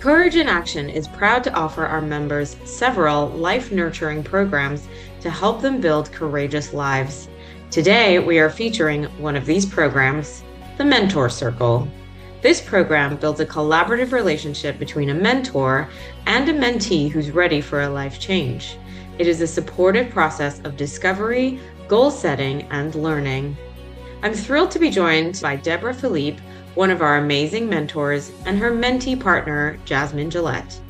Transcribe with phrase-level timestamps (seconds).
[0.00, 4.86] Courage in Action is proud to offer our members several life nurturing programs
[5.20, 7.28] to help them build courageous lives.
[7.72, 10.44] Today, we are featuring one of these programs,
[10.76, 11.88] the Mentor Circle.
[12.42, 15.88] This program builds a collaborative relationship between a mentor
[16.26, 18.78] and a mentee who's ready for a life change.
[19.18, 21.58] It is a supportive process of discovery,
[21.88, 23.56] goal setting, and learning.
[24.22, 26.38] I'm thrilled to be joined by Deborah Fillippe,
[26.78, 30.80] one of our amazing mentors, and her mentee partner, Jasmine Gillette.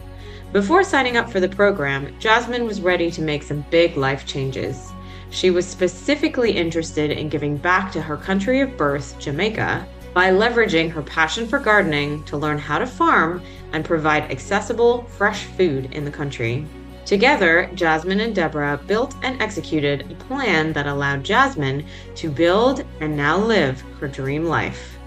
[0.53, 4.93] Before signing up for the program, Jasmine was ready to make some big life changes.
[5.31, 10.91] She was specifically interested in giving back to her country of birth, Jamaica, by leveraging
[10.91, 16.05] her passion for gardening to learn how to farm and provide accessible, fresh food in
[16.05, 16.67] the country.
[17.07, 23.17] Together, Jasmine and Deborah built and executed a plan that allowed Jasmine to build and
[23.17, 24.98] now live her dream life.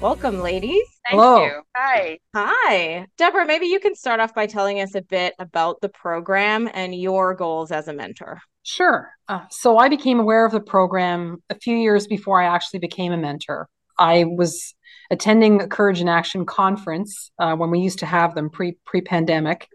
[0.00, 0.86] Welcome, ladies.
[1.08, 1.44] Thank Hello.
[1.44, 1.62] you.
[1.76, 2.18] Hi.
[2.32, 3.06] Hi.
[3.16, 6.94] Deborah, maybe you can start off by telling us a bit about the program and
[6.94, 8.40] your goals as a mentor.
[8.62, 9.10] Sure.
[9.26, 13.10] Uh, so I became aware of the program a few years before I actually became
[13.10, 13.68] a mentor.
[13.98, 14.72] I was
[15.10, 19.00] attending a Courage in Action conference uh, when we used to have them pre pre
[19.00, 19.66] pandemic.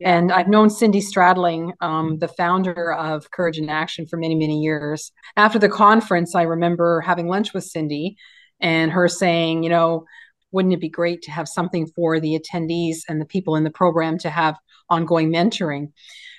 [0.00, 0.16] Yeah.
[0.16, 4.62] And I've known Cindy Stradling, um, the founder of Courage in Action, for many, many
[4.62, 5.12] years.
[5.36, 8.16] After the conference, I remember having lunch with Cindy
[8.60, 10.04] and her saying, you know,
[10.52, 13.70] wouldn't it be great to have something for the attendees and the people in the
[13.70, 14.56] program to have
[14.88, 15.92] ongoing mentoring?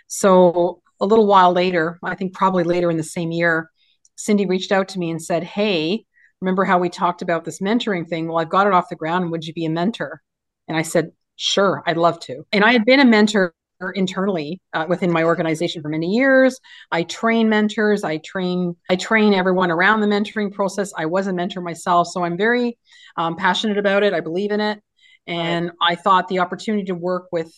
[0.07, 3.71] So a little while later, I think probably later in the same year,
[4.15, 6.05] Cindy reached out to me and said, Hey,
[6.41, 8.27] remember how we talked about this mentoring thing?
[8.27, 9.31] Well, I've got it off the ground.
[9.31, 10.21] Would you be a mentor?
[10.67, 12.43] And I said, Sure, I'd love to.
[12.51, 13.53] And I had been a mentor
[13.89, 16.59] internally uh, within my organization for many years.
[16.91, 18.03] I train mentors.
[18.03, 20.93] I train I train everyone around the mentoring process.
[20.95, 22.77] I was a mentor myself, so I'm very
[23.17, 24.13] um, passionate about it.
[24.13, 24.79] I believe in it.
[25.27, 25.75] And right.
[25.81, 27.51] I thought the opportunity to work with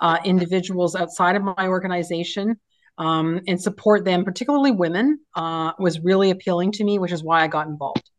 [0.00, 2.58] uh, individuals outside of my organization
[2.98, 7.42] um, and support them, particularly women, uh, was really appealing to me, which is why
[7.42, 8.10] I got involved.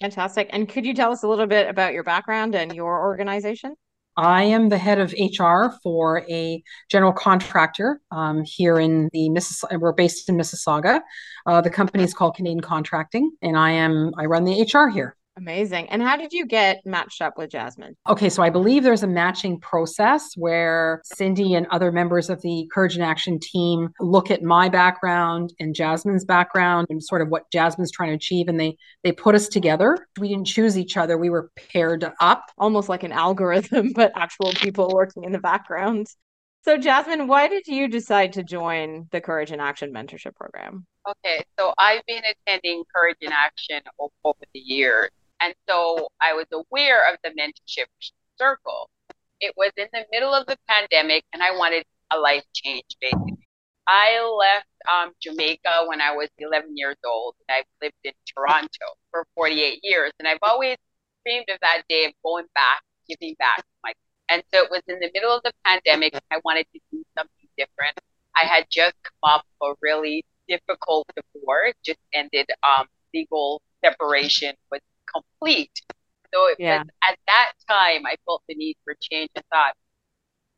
[0.00, 0.50] Fantastic.
[0.52, 3.74] And could you tell us a little bit about your background and your organization?
[4.16, 9.80] I am the head of HR for a general contractor um, here in the Mississauga.
[9.80, 11.00] We're based in Mississauga.
[11.46, 15.16] Uh, the company is called Canadian Contracting, and I am I run the HR here.
[15.36, 15.88] Amazing.
[15.88, 17.96] And how did you get matched up with Jasmine?
[18.08, 22.68] Okay, so I believe there's a matching process where Cindy and other members of the
[22.72, 27.50] Courage in Action team look at my background and Jasmine's background and sort of what
[27.50, 30.06] Jasmine's trying to achieve and they they put us together.
[30.20, 31.18] We didn't choose each other.
[31.18, 32.44] We were paired up.
[32.56, 36.06] Almost like an algorithm, but actual people working in the background.
[36.64, 40.86] So Jasmine, why did you decide to join the Courage in Action mentorship program?
[41.06, 43.80] Okay, so I've been attending Courage in Action
[44.24, 47.86] over the years and so I was aware of the mentorship
[48.38, 48.90] circle.
[49.40, 53.44] It was in the middle of the pandemic, and I wanted a life change, basically.
[53.86, 58.96] I left um, Jamaica when I was 11 years old, and I've lived in Toronto
[59.10, 60.12] for 48 years.
[60.18, 60.76] And I've always
[61.24, 63.92] dreamed of that day of going back, giving back my.
[64.30, 66.14] And so it was in the middle of the pandemic.
[66.30, 67.98] I wanted to do something different.
[68.40, 74.82] I had just come off a really difficult divorce, just ended um, legal separation with
[75.44, 75.70] complete.
[76.32, 76.78] So it yeah.
[76.78, 79.30] was at that time I felt the need for change.
[79.36, 79.74] I thought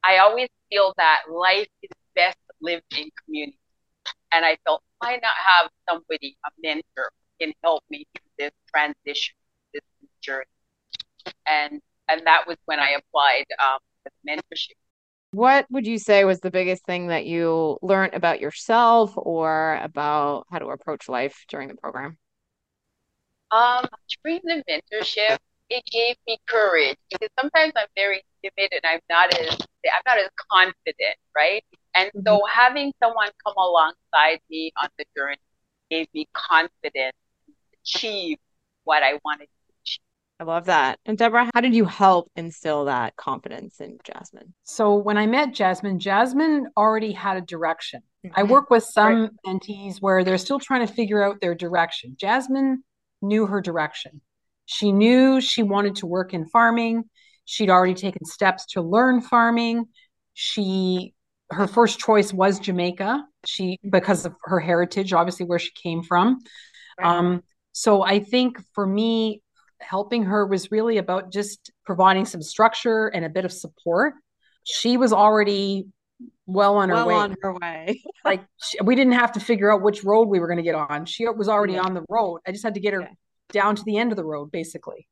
[0.05, 3.59] I always feel that life is best lived in community.
[4.33, 7.11] And I felt why not have somebody, a mentor,
[7.41, 9.35] can help me through this transition,
[9.75, 9.83] this
[10.23, 10.45] journey.
[11.47, 14.77] And and that was when I applied um, for the mentorship.
[15.33, 20.47] What would you say was the biggest thing that you learned about yourself or about
[20.51, 22.17] how to approach life during the program?
[23.51, 23.87] Um,
[24.25, 25.39] during the mentorship,
[25.69, 30.19] it gave me courage because sometimes I'm very timid and I'm not as I'm not
[30.19, 31.65] as confident, right?
[31.95, 32.21] And mm-hmm.
[32.27, 35.39] so having someone come alongside me on the journey
[35.91, 37.17] gave me confidence
[37.47, 37.53] to
[37.85, 38.39] achieve
[38.85, 40.03] what I wanted to achieve.
[40.39, 40.99] I love that.
[41.07, 44.55] And Deborah, how did you help instill that confidence in Jasmine?
[44.65, 48.03] So when I met Jasmine, Jasmine already had a direction.
[48.25, 48.39] Mm-hmm.
[48.39, 49.31] I work with some right.
[49.47, 52.17] mentees where they're still trying to figure out their direction.
[52.19, 52.83] Jasmine
[53.27, 54.21] knew her direction.
[54.67, 57.05] She knew she wanted to work in farming.
[57.45, 59.87] She'd already taken steps to learn farming.
[60.35, 61.15] She
[61.51, 63.25] her first choice was Jamaica.
[63.45, 66.41] She because of her heritage, obviously where she came from.
[66.99, 67.07] Right.
[67.07, 67.43] Um,
[67.73, 69.43] so I think for me,
[69.81, 74.15] helping her was really about just providing some structure and a bit of support.
[74.65, 75.87] She was already
[76.47, 77.15] well on her well way.
[77.15, 78.03] on her way.
[78.25, 80.75] like she, we didn't have to figure out which road we were going to get
[80.75, 81.05] on.
[81.07, 81.83] She was already yeah.
[81.83, 82.41] on the road.
[82.47, 83.09] I just had to get her yeah.
[83.51, 85.07] down to the end of the road, basically.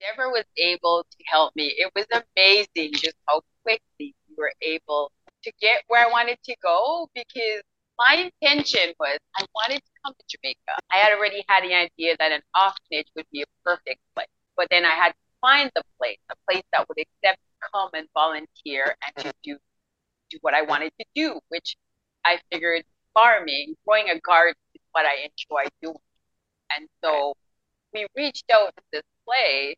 [0.00, 1.74] Deborah was able to help me.
[1.76, 3.82] It was amazing just how quickly
[4.28, 5.12] we were able
[5.44, 7.62] to get where I wanted to go because
[7.98, 10.80] my intention was I wanted to come to Jamaica.
[10.90, 14.66] I had already had the idea that an orphanage would be a perfect place, but
[14.70, 17.38] then I had to find the place, a place that would accept
[17.72, 19.56] come and volunteer and to do
[20.32, 21.76] do what I wanted to do, which
[22.24, 22.84] I figured
[23.14, 25.96] farming, growing a garden is what I enjoy doing.
[26.76, 27.34] And so
[27.92, 29.76] we reached out to this place,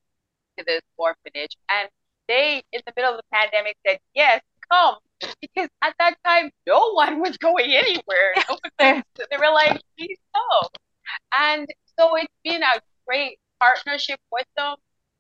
[0.59, 1.89] to this orphanage, and
[2.29, 4.41] they, in the middle of the pandemic, said, Yes,
[4.71, 4.97] come.
[5.41, 8.35] Because at that time, no one was going anywhere.
[8.79, 9.03] they
[9.39, 10.69] were like, Please come.
[11.39, 11.69] And
[11.99, 14.77] so it's been a great partnership with them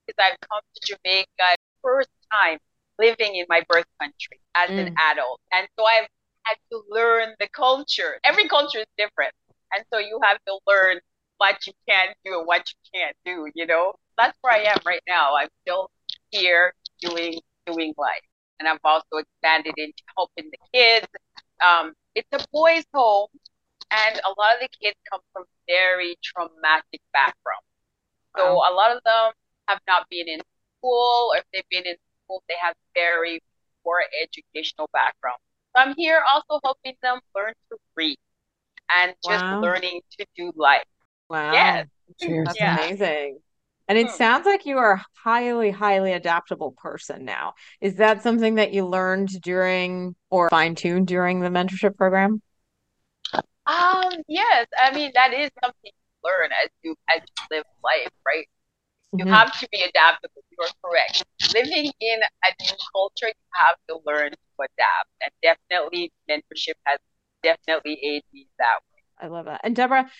[0.06, 2.58] because I've come to Jamaica first time
[2.98, 4.86] living in my birth country as mm.
[4.86, 5.40] an adult.
[5.52, 6.08] And so I've
[6.44, 8.20] had to learn the culture.
[8.24, 9.32] Every culture is different.
[9.74, 11.00] And so you have to learn
[11.38, 13.94] what you can do and what you can't do, you know?
[14.16, 15.34] That's where I am right now.
[15.36, 15.90] I'm still
[16.30, 18.22] here doing doing life.
[18.60, 21.06] And I've also expanded into helping the kids.
[21.64, 23.28] Um, it's a boys' home,
[23.90, 27.66] and a lot of the kids come from very traumatic backgrounds.
[28.36, 28.70] So wow.
[28.70, 29.32] a lot of them
[29.68, 30.40] have not been in
[30.78, 33.40] school, or if they've been in school, they have very
[33.82, 35.38] poor educational background.
[35.76, 38.16] So I'm here also helping them learn to read
[38.94, 39.60] and just wow.
[39.60, 40.84] learning to do life.
[41.28, 41.52] Wow.
[41.52, 41.86] Yes.
[42.20, 42.78] That's yeah.
[42.78, 43.38] amazing.
[43.88, 44.16] And it hmm.
[44.16, 47.54] sounds like you are a highly, highly adaptable person now.
[47.80, 52.40] Is that something that you learned during or fine tuned during the mentorship program?
[53.66, 54.66] Um, yes.
[54.78, 55.90] I mean, that is something you
[56.22, 58.48] learn as you as you live life, right?
[59.16, 59.34] You mm-hmm.
[59.34, 60.42] have to be adaptable.
[60.58, 61.24] You're correct.
[61.54, 65.08] Living in a new culture, you have to learn to adapt.
[65.22, 66.98] And definitely mentorship has
[67.44, 69.02] definitely aided me that way.
[69.20, 69.60] I love that.
[69.62, 70.10] And Deborah,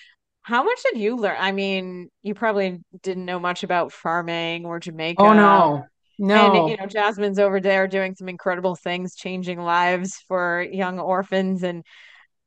[0.43, 1.37] how much did you learn?
[1.39, 5.23] I mean, you probably didn't know much about farming or Jamaica.
[5.23, 5.87] Oh no.
[6.19, 6.63] No.
[6.63, 11.65] And you know, Jasmine's over there doing some incredible things, changing lives for young orphans.
[11.65, 11.85] And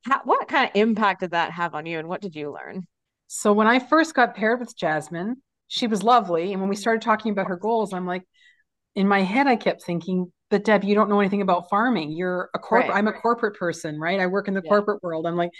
[0.05, 1.99] how, what kind of impact did that have on you?
[1.99, 2.87] And what did you learn?
[3.27, 6.51] So when I first got paired with Jasmine, she was lovely.
[6.51, 8.23] And when we started talking about her goals, I'm like,
[8.95, 12.11] in my head, I kept thinking, but Deb, you don't know anything about farming.
[12.11, 12.97] You're a corporate, right.
[12.97, 14.19] I'm a corporate person, right?
[14.19, 14.69] I work in the yeah.
[14.69, 15.27] corporate world.
[15.27, 15.51] I'm like,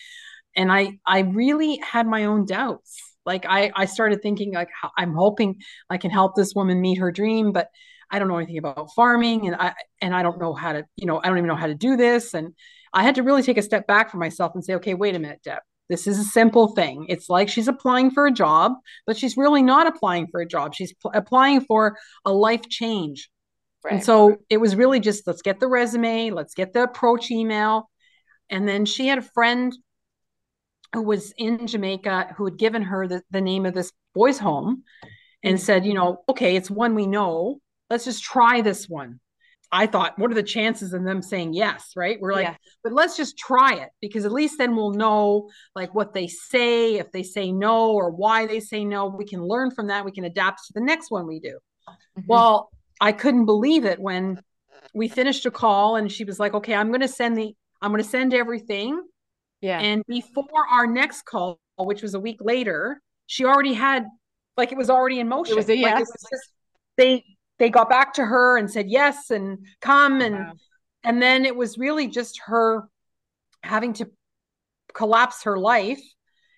[0.56, 3.00] and I, I really had my own doubts.
[3.26, 5.58] Like I, I started thinking like, I'm hoping
[5.90, 7.68] I can help this woman meet her dream, but
[8.10, 11.06] I don't know anything about farming and I, and I don't know how to, you
[11.06, 12.34] know, I don't even know how to do this.
[12.34, 12.54] And
[12.94, 15.20] I had to really take a step back for myself and say, okay, wait a
[15.20, 17.06] minute, Deb, this is a simple thing.
[17.10, 18.74] It's like she's applying for a job,
[19.06, 20.76] but she's really not applying for a job.
[20.76, 23.30] She's pl- applying for a life change.
[23.84, 23.96] Right.
[23.96, 27.90] And so it was really just let's get the resume, let's get the approach email.
[28.50, 29.74] And then she had a friend
[30.94, 34.84] who was in Jamaica who had given her the, the name of this boys' home
[35.44, 37.60] and said, you know, okay, it's one we know.
[37.90, 39.20] Let's just try this one.
[39.72, 41.92] I thought, what are the chances of them saying yes?
[41.96, 42.18] Right.
[42.22, 42.56] We're like, yeah.
[42.84, 46.96] but let's just try it because at least then we'll know like what they say.
[46.96, 50.06] If they say no or why they say no, we can learn from that.
[50.06, 51.60] We can adapt to the next one we do.
[51.90, 52.22] Mm-hmm.
[52.28, 52.70] Well,
[53.02, 54.42] I couldn't believe it when
[54.94, 57.92] we finished a call and she was like, okay, I'm going to send the, I'm
[57.92, 59.02] going to send everything.
[59.62, 59.80] Yeah.
[59.80, 64.06] And before our next call, which was a week later, she already had,
[64.56, 65.54] like, it was already in motion.
[65.54, 65.94] It was a yes.
[65.94, 66.52] Like, was just,
[66.96, 67.24] they,
[67.60, 70.54] they got back to her and said yes and come and wow.
[71.04, 72.88] and then it was really just her
[73.64, 74.10] having to
[74.94, 76.02] collapse her life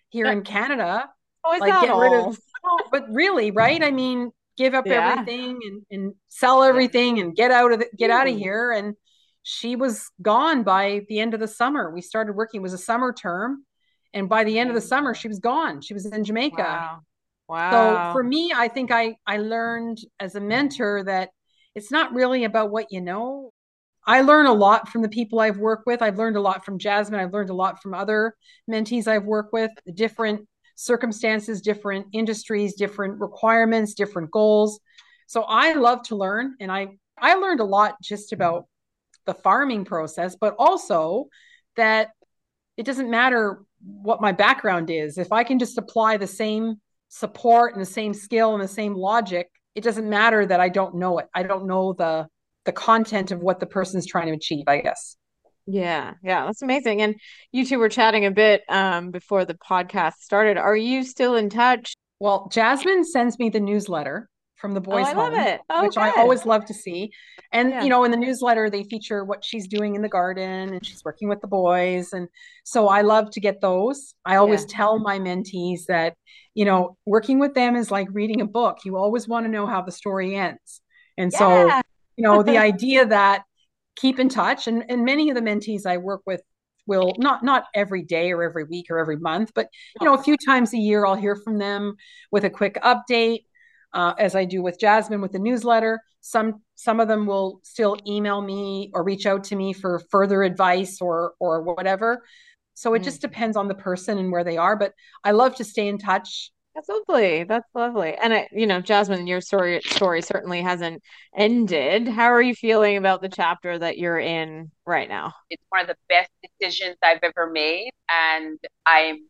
[0.10, 0.34] here yeah.
[0.34, 1.10] in Canada.
[1.44, 2.02] Oh, like get all?
[2.02, 2.40] rid of
[2.92, 3.84] but really, right?
[3.84, 5.14] I mean, give up yeah.
[5.14, 7.24] everything and, and sell everything yeah.
[7.24, 8.72] and get out of the, get out of here.
[8.72, 8.96] And
[9.44, 11.92] she was gone by the end of the summer.
[11.92, 13.66] We started working, it was a summer term.
[14.14, 15.82] And by the end of the summer, she was gone.
[15.82, 16.58] She was in Jamaica.
[16.58, 17.00] Wow.
[17.50, 18.12] Wow.
[18.12, 21.30] So for me, I think I I learned as a mentor that
[21.74, 23.52] it's not really about what you know.
[24.06, 26.02] I learn a lot from the people I've worked with.
[26.02, 27.20] I've learned a lot from Jasmine.
[27.20, 28.36] I've learned a lot from other
[28.70, 34.80] mentees I've worked with, the different circumstances, different industries, different requirements, different goals.
[35.28, 38.68] So I love to learn and I I learned a lot just about
[39.26, 41.28] the farming process, but also
[41.76, 42.10] that
[42.78, 45.18] it doesn't matter what my background is.
[45.18, 46.80] If I can just apply the same
[47.10, 50.96] support and the same skill and the same logic it doesn't matter that I don't
[50.96, 51.28] know it.
[51.34, 52.28] I don't know the
[52.66, 55.16] the content of what the person's trying to achieve, I guess.
[55.66, 57.02] Yeah, yeah, that's amazing.
[57.02, 57.16] And
[57.52, 60.58] you two were chatting a bit um, before the podcast started.
[60.58, 61.94] Are you still in touch?
[62.20, 64.28] Well, Jasmine sends me the newsletter
[64.60, 65.62] from the oh, boys' oh, I home, love it.
[65.70, 66.02] Oh, which good.
[66.04, 67.12] I always love to see.
[67.52, 67.84] And Yeah.
[67.84, 71.04] you know, in the newsletter, they feature what she's doing in the garden, and she's
[71.04, 72.28] working with the boys, and
[72.64, 74.14] so I love to get those.
[74.26, 74.68] I always Yeah.
[74.78, 76.16] tell my mentees that
[76.56, 78.80] you know, working with them is like reading a book.
[78.84, 80.82] You always want to know how the story ends,
[81.18, 81.68] and so
[82.18, 83.44] you know, the idea that
[83.96, 86.42] keep in touch, and and many of the mentees I work with
[86.88, 89.68] will not not every day or every week or every month, but
[90.02, 91.96] you know, a few times a year I'll hear from them
[92.32, 93.46] with a quick update
[93.94, 96.00] uh, as I do with Jasmine with the newsletter.
[96.22, 100.44] Some some of them will still email me or reach out to me for further
[100.44, 102.24] advice or or whatever.
[102.74, 103.06] So it Mm.
[103.06, 104.76] just depends on the person and where they are.
[104.76, 104.94] But
[105.24, 106.52] I love to stay in touch.
[106.76, 107.44] That's lovely.
[107.44, 108.14] That's lovely.
[108.16, 111.02] And I, you know, Jasmine, your story story certainly hasn't
[111.36, 112.08] ended.
[112.08, 115.34] How are you feeling about the chapter that you're in right now?
[115.50, 119.28] It's one of the best decisions I've ever made, and I'm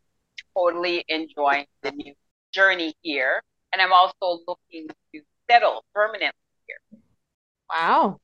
[0.56, 2.14] totally enjoying the new
[2.52, 3.42] journey here.
[3.72, 6.32] And I'm also looking to settle permanently
[6.66, 7.00] here.
[7.70, 8.18] Wow.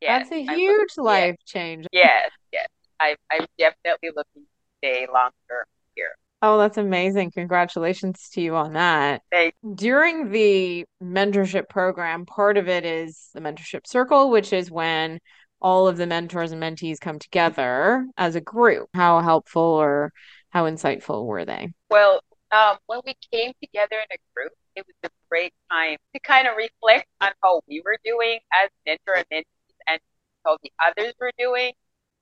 [0.00, 1.86] Yes, That's a huge looking- life change.
[1.92, 2.68] Yes, yes.
[3.00, 4.48] I, I'm definitely looking to
[4.78, 6.16] stay long term here.
[6.42, 7.30] Oh, that's amazing.
[7.32, 9.22] Congratulations to you on that.
[9.30, 9.56] Thanks.
[9.74, 15.18] During the mentorship program, part of it is the mentorship circle, which is when
[15.60, 18.88] all of the mentors and mentees come together as a group.
[18.94, 20.12] How helpful or
[20.50, 21.72] how insightful were they?
[21.90, 22.20] Well,
[22.52, 26.46] um, when we came together in a group, it was a great time to kind
[26.46, 30.00] of reflect on how we were doing as mentor and mentees and
[30.44, 31.72] how the others were doing.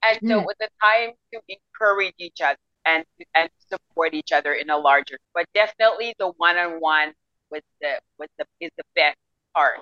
[0.03, 0.43] And so Mm.
[0.43, 3.05] it was a time to encourage each other and
[3.35, 5.19] and support each other in a larger.
[5.35, 7.15] But definitely the one-on-one
[7.51, 9.17] was the was the is the best
[9.55, 9.81] part.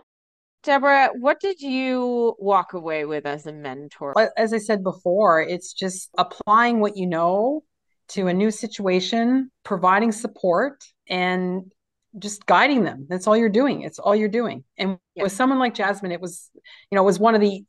[0.63, 4.15] Deborah, what did you walk away with as a mentor?
[4.37, 7.65] As I said before, it's just applying what you know
[8.13, 11.71] to a new situation, providing support, and
[12.19, 13.07] just guiding them.
[13.09, 13.83] That's all you're doing.
[13.83, 14.65] It's all you're doing.
[14.79, 15.25] And Yeah.
[15.25, 17.65] with someone like Jasmine, it was, you know, it was one of the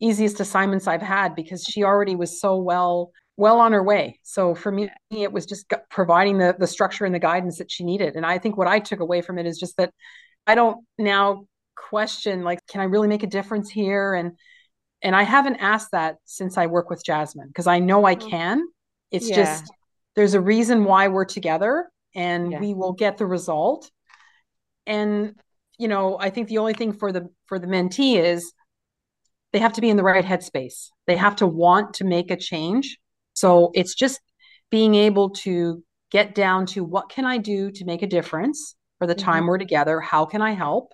[0.00, 4.18] easiest assignments I've had because she already was so well well on her way.
[4.24, 7.84] So for me, it was just providing the the structure and the guidance that she
[7.84, 8.14] needed.
[8.16, 9.92] And I think what I took away from it is just that
[10.46, 14.14] I don't now question like, can I really make a difference here?
[14.14, 14.32] And
[15.02, 18.30] and I haven't asked that since I work with Jasmine because I know I Mm.
[18.30, 18.68] can.
[19.10, 19.36] It's Yeah.
[19.36, 19.72] just
[20.18, 22.58] there's a reason why we're together and Yeah.
[22.58, 23.88] we will get the result.
[24.84, 25.36] And
[25.78, 28.52] you know, I think the only thing for the for the mentee is
[29.52, 30.88] they have to be in the right headspace.
[31.06, 32.98] They have to want to make a change.
[33.34, 34.20] So it's just
[34.70, 39.06] being able to get down to what can I do to make a difference for
[39.06, 39.50] the time mm-hmm.
[39.50, 40.00] we're together?
[40.00, 40.92] How can I help?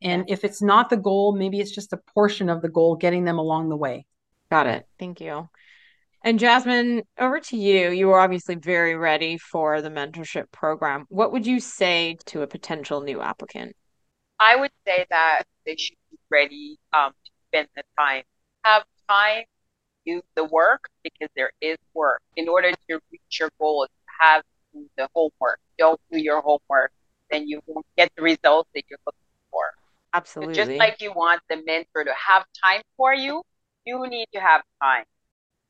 [0.00, 3.24] And if it's not the goal, maybe it's just a portion of the goal, getting
[3.24, 4.06] them along the way.
[4.50, 4.88] Got it.
[4.98, 5.50] Thank you.
[6.24, 7.90] And Jasmine, over to you.
[7.90, 11.04] You were obviously very ready for the mentorship program.
[11.10, 13.76] What would you say to a potential new applicant?
[14.40, 18.22] I would say that they should be ready um, to spend the time.
[18.64, 19.42] Have time
[20.06, 22.22] to do the work because there is work.
[22.36, 24.42] In order to reach your goal, you have
[24.96, 25.60] the homework.
[25.78, 26.90] Don't do your homework,
[27.30, 29.64] then you won't get the results that you're looking for.
[30.14, 30.54] So Absolutely.
[30.54, 33.42] just like you want the mentor to have time for you,
[33.84, 35.04] you need to have time.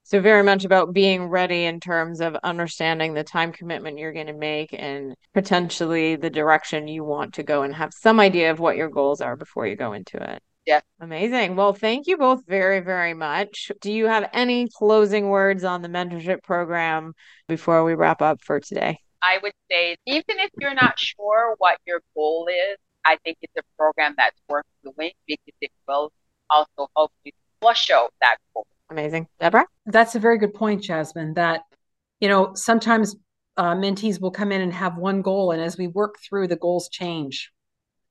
[0.06, 4.26] So very much about being ready in terms of understanding the time commitment you're going
[4.26, 8.60] to make and potentially the direction you want to go and have some idea of
[8.60, 10.42] what your goals are before you go into it.
[10.66, 10.80] Yeah.
[11.00, 11.56] Amazing.
[11.56, 13.72] Well, thank you both very, very much.
[13.80, 17.14] Do you have any closing words on the mentorship program
[17.48, 18.98] before we wrap up for today?
[19.22, 23.54] I would say even if you're not sure what your goal is, I think it's
[23.56, 26.12] a program that's worth doing because it will
[26.50, 27.32] also help you
[27.62, 28.66] flush out that goal.
[28.90, 29.26] Amazing.
[29.40, 29.66] Deborah?
[29.86, 31.34] That's a very good point, Jasmine.
[31.34, 31.62] That,
[32.20, 33.16] you know, sometimes
[33.56, 36.56] uh, mentees will come in and have one goal, and as we work through, the
[36.56, 37.50] goals change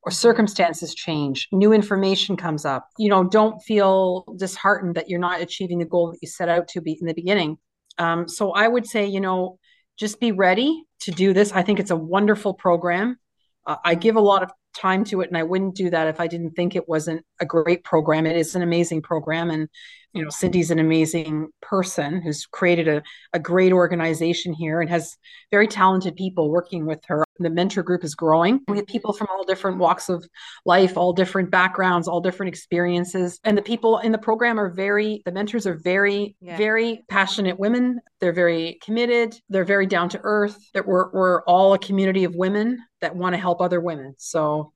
[0.04, 0.16] or Mhm.
[0.16, 2.90] circumstances change, new information comes up.
[2.98, 6.68] You know, don't feel disheartened that you're not achieving the goal that you set out
[6.70, 7.58] to be in the beginning.
[7.98, 9.60] Um, so I would say, you know,
[9.98, 11.52] just be ready to do this.
[11.52, 13.18] I think it's a wonderful program.
[13.66, 16.20] Uh, I give a lot of time to it, and I wouldn't do that if
[16.20, 18.26] I didn't think it wasn't a great program.
[18.26, 19.70] It is an amazing program, and
[20.14, 23.04] you know, Cindy's an amazing person who's created a,
[23.34, 25.18] a great organization here and has
[25.50, 27.26] very talented people working with her.
[27.44, 28.62] The mentor group is growing.
[28.68, 30.26] We have people from all different walks of
[30.66, 33.40] life, all different backgrounds, all different experiences.
[33.44, 36.58] And the people in the program are very, the mentors are very, Yeah.
[36.58, 38.00] very passionate women.
[38.20, 39.36] They're very committed.
[39.50, 40.58] They're very down to earth.
[40.74, 44.16] That we're, we're all a community of women that want to help other women.
[44.18, 44.74] So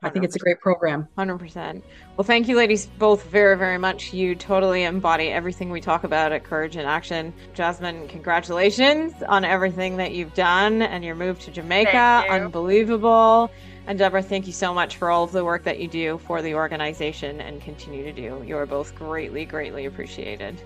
[0.00, 1.08] I think it's a great program.
[1.18, 1.82] 100%.
[2.16, 4.12] Well, thank you, ladies, both very, very much.
[4.12, 7.34] You totally embody everything we talk about at Courage in Action.
[7.52, 12.26] Jasmine, congratulations on everything that you've done and your move to Jamaica.
[12.30, 13.50] Unbelievable.
[13.88, 16.42] And Deborah, thank you so much for all of the work that you do for
[16.42, 18.44] the organization and continue to do.
[18.46, 20.60] You are both greatly, greatly appreciated.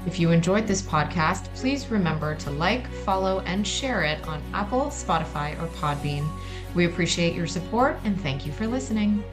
[0.07, 4.87] If you enjoyed this podcast, please remember to like, follow, and share it on Apple,
[4.87, 6.29] Spotify, or Podbean.
[6.75, 9.25] We appreciate your support and thank you for listening.